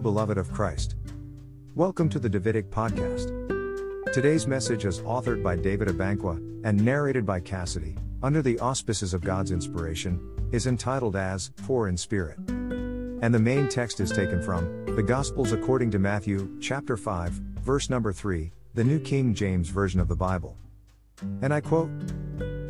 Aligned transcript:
Beloved 0.00 0.38
of 0.38 0.52
Christ. 0.52 0.96
Welcome 1.74 2.08
to 2.10 2.18
the 2.18 2.28
Davidic 2.28 2.70
Podcast. 2.70 3.32
Today's 4.12 4.46
message 4.46 4.84
is 4.84 5.00
authored 5.00 5.42
by 5.42 5.56
David 5.56 5.88
Abankwah 5.88 6.36
and 6.64 6.84
narrated 6.84 7.26
by 7.26 7.40
Cassidy, 7.40 7.96
under 8.22 8.42
the 8.42 8.58
auspices 8.60 9.14
of 9.14 9.22
God's 9.22 9.50
inspiration, 9.50 10.20
is 10.52 10.66
entitled 10.66 11.16
as 11.16 11.50
Poor 11.64 11.88
in 11.88 11.96
Spirit. 11.96 12.38
And 12.48 13.34
the 13.34 13.38
main 13.38 13.68
text 13.68 14.00
is 14.00 14.10
taken 14.10 14.42
from 14.42 14.86
the 14.96 15.02
Gospels 15.02 15.52
according 15.52 15.90
to 15.92 15.98
Matthew, 15.98 16.58
chapter 16.60 16.96
5, 16.96 17.30
verse 17.32 17.90
number 17.90 18.12
3, 18.12 18.52
the 18.74 18.84
New 18.84 19.00
King 19.00 19.34
James 19.34 19.68
Version 19.68 20.00
of 20.00 20.08
the 20.08 20.16
Bible. 20.16 20.56
And 21.42 21.52
I 21.52 21.60
quote 21.60 21.90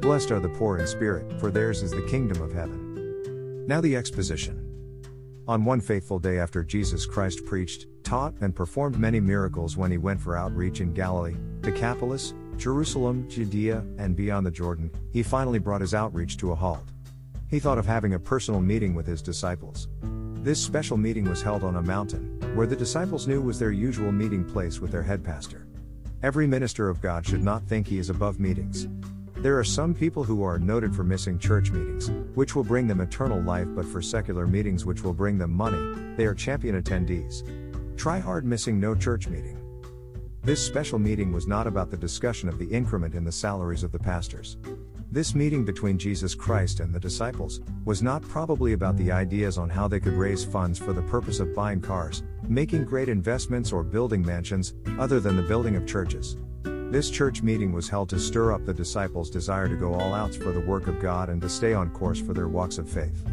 Blessed 0.00 0.30
are 0.30 0.40
the 0.40 0.54
poor 0.58 0.78
in 0.78 0.86
spirit, 0.86 1.40
for 1.40 1.50
theirs 1.50 1.82
is 1.82 1.90
the 1.90 2.06
kingdom 2.06 2.42
of 2.42 2.52
heaven. 2.52 3.66
Now 3.66 3.80
the 3.80 3.96
exposition. 3.96 4.63
On 5.46 5.62
one 5.62 5.82
faithful 5.82 6.18
day 6.18 6.38
after 6.38 6.64
Jesus 6.64 7.04
Christ 7.04 7.44
preached, 7.44 7.84
taught, 8.02 8.32
and 8.40 8.56
performed 8.56 8.98
many 8.98 9.20
miracles 9.20 9.76
when 9.76 9.90
he 9.90 9.98
went 9.98 10.18
for 10.18 10.38
outreach 10.38 10.80
in 10.80 10.94
Galilee, 10.94 11.36
Decapolis, 11.60 12.32
Jerusalem, 12.56 13.28
Judea, 13.28 13.84
and 13.98 14.16
beyond 14.16 14.46
the 14.46 14.50
Jordan, 14.50 14.90
he 15.12 15.22
finally 15.22 15.58
brought 15.58 15.82
his 15.82 15.92
outreach 15.92 16.38
to 16.38 16.52
a 16.52 16.54
halt. 16.54 16.88
He 17.50 17.58
thought 17.58 17.76
of 17.76 17.84
having 17.84 18.14
a 18.14 18.18
personal 18.18 18.62
meeting 18.62 18.94
with 18.94 19.06
his 19.06 19.20
disciples. 19.20 19.88
This 20.36 20.62
special 20.62 20.96
meeting 20.96 21.24
was 21.24 21.42
held 21.42 21.62
on 21.62 21.76
a 21.76 21.82
mountain, 21.82 22.40
where 22.56 22.66
the 22.66 22.74
disciples 22.74 23.26
knew 23.26 23.42
was 23.42 23.58
their 23.58 23.70
usual 23.70 24.12
meeting 24.12 24.44
place 24.44 24.80
with 24.80 24.92
their 24.92 25.02
head 25.02 25.22
pastor. 25.22 25.66
Every 26.22 26.46
minister 26.46 26.88
of 26.88 27.02
God 27.02 27.26
should 27.26 27.44
not 27.44 27.64
think 27.64 27.86
he 27.86 27.98
is 27.98 28.08
above 28.08 28.40
meetings. 28.40 28.88
There 29.44 29.58
are 29.58 29.62
some 29.62 29.92
people 29.92 30.24
who 30.24 30.42
are 30.42 30.58
noted 30.58 30.96
for 30.96 31.04
missing 31.04 31.38
church 31.38 31.70
meetings, 31.70 32.10
which 32.34 32.56
will 32.56 32.64
bring 32.64 32.86
them 32.86 33.02
eternal 33.02 33.42
life, 33.42 33.68
but 33.76 33.84
for 33.84 34.00
secular 34.00 34.46
meetings, 34.46 34.86
which 34.86 35.04
will 35.04 35.12
bring 35.12 35.36
them 35.36 35.52
money, 35.52 36.14
they 36.16 36.24
are 36.24 36.32
champion 36.32 36.82
attendees. 36.82 37.44
Try 37.94 38.20
hard 38.20 38.46
missing 38.46 38.80
no 38.80 38.94
church 38.94 39.28
meeting. 39.28 39.58
This 40.42 40.64
special 40.64 40.98
meeting 40.98 41.30
was 41.30 41.46
not 41.46 41.66
about 41.66 41.90
the 41.90 41.96
discussion 41.98 42.48
of 42.48 42.58
the 42.58 42.68
increment 42.68 43.14
in 43.14 43.22
the 43.22 43.30
salaries 43.30 43.82
of 43.82 43.92
the 43.92 43.98
pastors. 43.98 44.56
This 45.12 45.34
meeting 45.34 45.62
between 45.62 45.98
Jesus 45.98 46.34
Christ 46.34 46.80
and 46.80 46.90
the 46.90 46.98
disciples 46.98 47.60
was 47.84 48.02
not 48.02 48.22
probably 48.22 48.72
about 48.72 48.96
the 48.96 49.12
ideas 49.12 49.58
on 49.58 49.68
how 49.68 49.86
they 49.86 50.00
could 50.00 50.14
raise 50.14 50.42
funds 50.42 50.78
for 50.78 50.94
the 50.94 51.02
purpose 51.02 51.38
of 51.38 51.54
buying 51.54 51.82
cars, 51.82 52.22
making 52.48 52.86
great 52.86 53.10
investments, 53.10 53.72
or 53.72 53.82
building 53.82 54.24
mansions, 54.24 54.72
other 54.98 55.20
than 55.20 55.36
the 55.36 55.42
building 55.42 55.76
of 55.76 55.86
churches. 55.86 56.38
This 56.94 57.10
church 57.10 57.42
meeting 57.42 57.72
was 57.72 57.88
held 57.88 58.08
to 58.10 58.20
stir 58.20 58.52
up 58.52 58.64
the 58.64 58.72
disciples' 58.72 59.28
desire 59.28 59.66
to 59.66 59.74
go 59.74 59.94
all 59.94 60.14
outs 60.14 60.36
for 60.36 60.52
the 60.52 60.60
work 60.60 60.86
of 60.86 61.00
God 61.00 61.28
and 61.28 61.42
to 61.42 61.48
stay 61.48 61.74
on 61.74 61.90
course 61.90 62.20
for 62.20 62.34
their 62.34 62.46
walks 62.46 62.78
of 62.78 62.88
faith. 62.88 63.26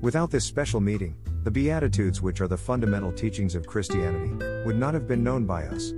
Without 0.00 0.32
this 0.32 0.44
special 0.44 0.80
meeting, 0.80 1.14
the 1.44 1.50
Beatitudes, 1.52 2.20
which 2.20 2.40
are 2.40 2.48
the 2.48 2.56
fundamental 2.56 3.12
teachings 3.12 3.54
of 3.54 3.68
Christianity, 3.68 4.64
would 4.66 4.76
not 4.76 4.94
have 4.94 5.06
been 5.06 5.22
known 5.22 5.46
by 5.46 5.62
us. 5.62 5.92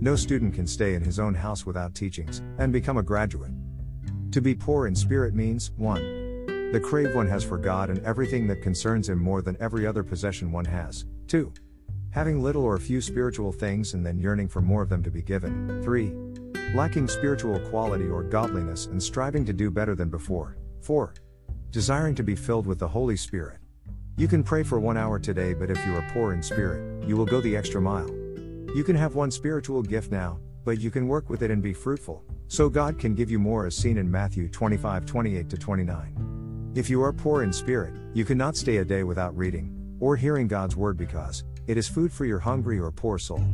No 0.00 0.16
student 0.16 0.54
can 0.54 0.66
stay 0.66 0.94
in 0.94 1.04
his 1.04 1.20
own 1.20 1.36
house 1.36 1.64
without 1.64 1.94
teachings 1.94 2.42
and 2.58 2.72
become 2.72 2.96
a 2.96 3.02
graduate. 3.04 3.52
To 4.32 4.40
be 4.40 4.56
poor 4.56 4.88
in 4.88 4.96
spirit 4.96 5.34
means 5.34 5.70
1. 5.76 6.72
The 6.72 6.80
crave 6.80 7.14
one 7.14 7.28
has 7.28 7.44
for 7.44 7.58
God 7.58 7.90
and 7.90 8.00
everything 8.00 8.48
that 8.48 8.60
concerns 8.60 9.08
him 9.08 9.20
more 9.20 9.40
than 9.40 9.56
every 9.60 9.86
other 9.86 10.02
possession 10.02 10.50
one 10.50 10.64
has. 10.64 11.04
2. 11.28 11.52
Having 12.10 12.42
little 12.42 12.64
or 12.64 12.76
few 12.78 13.00
spiritual 13.00 13.52
things 13.52 13.94
and 13.94 14.04
then 14.04 14.18
yearning 14.18 14.48
for 14.48 14.60
more 14.60 14.82
of 14.82 14.88
them 14.88 15.04
to 15.04 15.12
be 15.12 15.22
given. 15.22 15.80
3 15.84 16.25
lacking 16.74 17.08
spiritual 17.08 17.58
quality 17.68 18.08
or 18.08 18.22
godliness 18.22 18.86
and 18.86 19.02
striving 19.02 19.44
to 19.44 19.52
do 19.52 19.70
better 19.70 19.94
than 19.94 20.08
before. 20.08 20.56
4. 20.82 21.14
Desiring 21.70 22.14
to 22.14 22.22
be 22.22 22.34
filled 22.34 22.66
with 22.66 22.78
the 22.78 22.88
Holy 22.88 23.16
Spirit. 23.16 23.58
You 24.16 24.28
can 24.28 24.42
pray 24.42 24.62
for 24.62 24.80
one 24.80 24.96
hour 24.96 25.18
today, 25.18 25.52
but 25.52 25.70
if 25.70 25.84
you 25.86 25.94
are 25.94 26.10
poor 26.12 26.32
in 26.32 26.42
spirit, 26.42 27.06
you 27.06 27.16
will 27.16 27.26
go 27.26 27.40
the 27.40 27.56
extra 27.56 27.80
mile. 27.80 28.08
You 28.74 28.82
can 28.84 28.96
have 28.96 29.14
one 29.14 29.30
spiritual 29.30 29.82
gift 29.82 30.10
now, 30.10 30.38
but 30.64 30.80
you 30.80 30.90
can 30.90 31.06
work 31.06 31.28
with 31.28 31.42
it 31.42 31.50
and 31.50 31.62
be 31.62 31.72
fruitful, 31.72 32.24
so 32.48 32.68
God 32.68 32.98
can 32.98 33.14
give 33.14 33.30
you 33.30 33.38
more 33.38 33.66
as 33.66 33.76
seen 33.76 33.98
in 33.98 34.10
Matthew 34.10 34.48
25 34.48 35.06
28 35.06 35.50
29. 35.50 36.72
If 36.74 36.90
you 36.90 37.02
are 37.02 37.12
poor 37.12 37.42
in 37.42 37.52
spirit, 37.52 37.94
you 38.14 38.24
cannot 38.24 38.56
stay 38.56 38.78
a 38.78 38.84
day 38.84 39.02
without 39.02 39.36
reading 39.36 39.96
or 40.00 40.16
hearing 40.16 40.48
God's 40.48 40.76
word 40.76 40.96
because 40.96 41.44
it 41.66 41.76
is 41.76 41.88
food 41.88 42.12
for 42.12 42.24
your 42.24 42.38
hungry 42.38 42.78
or 42.78 42.90
poor 42.90 43.18
soul. 43.18 43.44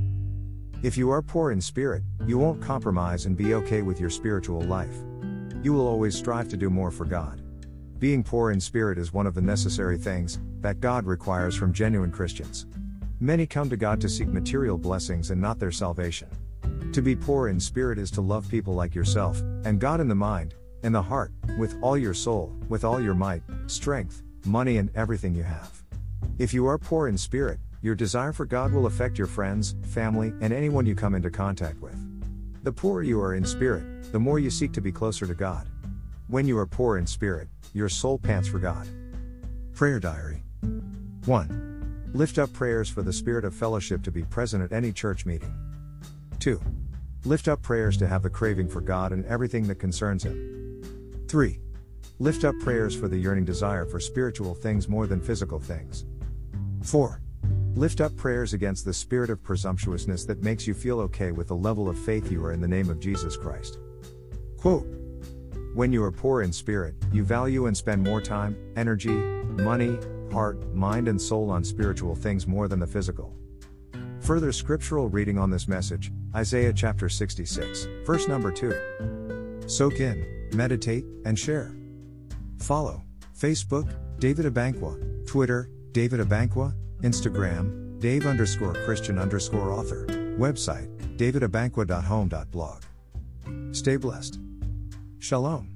If 0.82 0.97
you 0.97 1.10
are 1.10 1.22
poor 1.22 1.53
in 1.53 1.60
spirit, 1.60 2.03
you 2.26 2.38
won't 2.38 2.60
compromise 2.60 3.26
and 3.26 3.37
be 3.37 3.54
okay 3.54 3.82
with 3.82 4.00
your 4.00 4.10
spiritual 4.10 4.62
life. 4.62 4.97
You 5.62 5.72
will 5.72 5.87
always 5.87 6.19
strive 6.19 6.48
to 6.48 6.56
do 6.56 6.70
more 6.70 6.91
for 6.91 7.04
God. 7.04 7.41
Being 8.00 8.25
poor 8.25 8.50
in 8.50 8.60
spirit 8.60 8.98
is 8.98 9.12
one 9.12 9.28
of 9.28 9.34
the 9.34 9.41
necessary 9.41 9.97
things 9.97 10.41
that 10.60 10.81
God 10.81 11.06
requires 11.06 11.54
from 11.54 11.72
genuine 11.72 12.10
Christians. 12.10 12.66
Many 13.20 13.47
come 13.47 13.70
to 13.70 13.76
God 13.76 14.00
to 14.00 14.09
seek 14.09 14.26
material 14.26 14.76
blessings 14.76 15.31
and 15.31 15.41
not 15.41 15.60
their 15.60 15.70
salvation. 15.70 16.28
To 16.93 17.00
be 17.00 17.14
poor 17.14 17.47
in 17.47 17.60
spirit 17.60 17.97
is 17.97 18.10
to 18.10 18.20
love 18.20 18.49
people 18.49 18.75
like 18.75 18.93
yourself, 18.93 19.38
and 19.64 19.78
God 19.78 20.00
in 20.00 20.09
the 20.09 20.16
mind, 20.16 20.54
in 20.82 20.91
the 20.91 21.00
heart, 21.00 21.31
with 21.59 21.76
all 21.81 21.97
your 21.97 22.12
soul, 22.12 22.53
with 22.69 22.84
all 22.84 23.00
your 23.00 23.14
might, 23.14 23.44
strength, 23.69 24.25
money, 24.47 24.78
and 24.78 24.91
everything 24.97 25.32
you 25.32 25.44
have. 25.44 25.81
If 26.38 26.53
you 26.53 26.66
are 26.66 26.76
poor 26.76 27.06
in 27.06 27.16
spirit, 27.16 27.60
your 27.82 27.97
desire 27.97 28.32
for 28.32 28.47
God 28.47 28.72
will 28.72 28.87
affect 28.87 29.19
your 29.19 29.26
friends, 29.26 29.75
family, 29.87 30.32
and 30.41 30.53
anyone 30.53 30.87
you 30.87 30.94
come 30.94 31.16
into 31.16 31.31
contact 31.31 31.81
with. 31.81 31.97
The 32.62 32.72
poorer 32.72 33.03
you 33.03 33.20
are 33.20 33.34
in 33.34 33.44
spirit, 33.44 34.12
the 34.12 34.20
more 34.20 34.38
you 34.38 34.50
seek 34.50 34.72
to 34.75 34.81
be 34.81 34.93
closer 34.93 35.26
to 35.26 35.34
God. 35.34 35.69
When 36.28 36.47
you 36.47 36.56
are 36.59 36.66
poor 36.66 36.97
in 36.97 37.06
spirit, 37.09 37.48
your 37.75 37.88
soul 37.88 38.19
pants 38.19 38.48
for 38.48 38.60
God. 38.60 38.87
Prayer 39.75 39.98
Diary 39.98 40.44
1. 41.26 42.10
Lift 42.15 42.38
up 42.38 42.53
prayers 42.53 42.88
for 42.88 43.03
the 43.03 43.12
spirit 43.12 43.44
of 43.44 43.53
fellowship 43.53 44.04
to 44.04 44.12
be 44.12 44.22
present 44.22 44.62
at 44.62 44.72
any 44.72 44.93
church 44.93 45.26
meeting. 45.26 45.53
2. 46.38 46.60
Lift 47.25 47.49
up 47.49 47.62
prayers 47.62 47.97
to 47.97 48.06
have 48.06 48.22
the 48.22 48.31
craving 48.31 48.69
for 48.69 48.81
God 48.81 49.12
and 49.12 49.25
everything 49.26 49.66
that 49.66 49.81
concerns 49.81 50.22
Him. 50.22 51.25
3. 51.26 51.59
Lift 52.20 52.44
up 52.44 52.54
prayers 52.60 52.94
for 52.94 53.09
the 53.09 53.19
yearning 53.19 53.44
desire 53.44 53.87
for 53.87 53.99
spiritual 53.99 54.54
things 54.54 54.88
more 54.88 55.09
than 55.09 55.20
physical 55.20 55.59
things. 55.59 56.04
4. 56.84 57.20
Lift 57.75 58.03
up 58.03 58.15
prayers 58.16 58.53
against 58.53 58.84
the 58.84 58.93
spirit 58.93 59.31
of 59.31 59.43
presumptuousness 59.43 60.27
that 60.27 60.43
makes 60.43 60.66
you 60.66 60.75
feel 60.75 61.00
okay 61.00 61.33
with 61.33 61.49
the 61.49 61.56
level 61.56 61.88
of 61.88 61.99
faith 61.99 62.31
you 62.31 62.44
are 62.44 62.53
in 62.53 62.60
the 62.60 62.69
name 62.69 62.91
of 62.91 63.00
Jesus 63.00 63.34
Christ. 63.34 63.78
Quote 64.59 64.87
When 65.75 65.91
you 65.91 66.05
are 66.05 66.12
poor 66.12 66.43
in 66.43 66.53
spirit, 66.53 66.94
you 67.12 67.25
value 67.25 67.66
and 67.66 67.77
spend 67.77 68.05
more 68.05 68.21
time, 68.21 68.56
energy, 68.77 69.09
money, 69.09 69.99
heart, 70.31 70.75
mind, 70.75 71.09
and 71.09 71.21
soul 71.21 71.50
on 71.50 71.65
spiritual 71.65 72.15
things 72.15 72.47
more 72.47 72.69
than 72.69 72.78
the 72.78 72.87
physical. 72.87 73.34
Further 74.21 74.53
scriptural 74.53 75.09
reading 75.09 75.38
on 75.38 75.50
this 75.50 75.66
message 75.66 76.12
Isaiah 76.37 76.75
chapter 76.75 77.09
66, 77.09 77.87
verse 78.05 78.28
number 78.28 78.53
2. 78.53 79.62
Soak 79.66 79.99
in, 79.99 80.50
meditate, 80.53 81.06
and 81.25 81.38
share. 81.38 81.75
Follow 82.59 83.03
Facebook, 83.34 83.91
David 84.19 84.44
Abankwah, 84.44 85.27
Twitter, 85.27 85.71
David 85.93 86.21
Abankwah, 86.21 86.75
Instagram, 87.02 88.00
Dave 88.00 88.26
underscore 88.26 88.74
Christian 88.84 89.18
underscore 89.18 89.72
author. 89.72 90.06
Website, 90.38 90.88
davidabankwah.home.blog. 91.16 92.82
Stay 93.74 93.96
blessed. 93.96 94.38
Shalom. 95.18 95.68